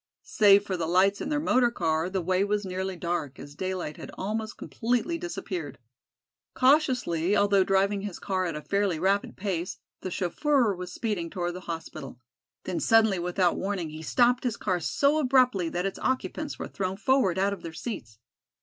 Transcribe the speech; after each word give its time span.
Save 0.23 0.65
for 0.65 0.75
the 0.77 0.87
lights 0.87 1.21
in 1.21 1.29
their 1.29 1.39
motor 1.39 1.69
car 1.69 2.09
the 2.09 2.23
way 2.23 2.43
was 2.43 2.65
nearly 2.65 2.95
dark, 2.95 3.37
as 3.37 3.53
daylight 3.53 3.97
had 3.97 4.09
almost 4.15 4.57
completely 4.57 5.19
disappeared. 5.19 5.77
Cautiously, 6.55 7.37
although 7.37 7.63
driving 7.63 8.01
his 8.01 8.17
car 8.17 8.45
at 8.47 8.55
a 8.55 8.63
fairly 8.63 8.97
rapid 8.97 9.37
pace, 9.37 9.77
the 10.01 10.09
chauffeur 10.09 10.73
was 10.73 10.91
speeding 10.91 11.29
toward 11.29 11.53
the 11.53 11.59
hospital. 11.69 12.19
Then 12.63 12.79
suddenly 12.79 13.19
without 13.19 13.57
warning 13.59 13.91
he 13.91 14.01
stopped 14.01 14.43
his 14.43 14.57
car 14.57 14.79
so 14.79 15.19
abruptly 15.19 15.69
that 15.69 15.85
its 15.85 15.99
occupants 15.99 16.57
were 16.57 16.67
thrown 16.67 16.97
forward 16.97 17.37
out 17.37 17.53
of 17.53 17.61
their 17.61 17.71
seats. 17.73 18.17